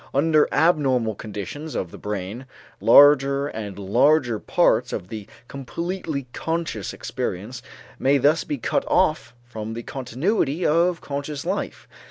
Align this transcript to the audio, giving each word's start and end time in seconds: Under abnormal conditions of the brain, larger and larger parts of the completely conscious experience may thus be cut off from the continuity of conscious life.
Under 0.15 0.51
abnormal 0.51 1.13
conditions 1.13 1.75
of 1.75 1.91
the 1.91 1.97
brain, 1.99 2.47
larger 2.79 3.45
and 3.45 3.77
larger 3.77 4.39
parts 4.39 4.91
of 4.91 5.09
the 5.09 5.27
completely 5.47 6.25
conscious 6.33 6.91
experience 6.91 7.61
may 7.99 8.17
thus 8.17 8.43
be 8.43 8.57
cut 8.57 8.83
off 8.87 9.35
from 9.45 9.75
the 9.75 9.83
continuity 9.83 10.65
of 10.65 11.01
conscious 11.01 11.45
life. 11.45 11.87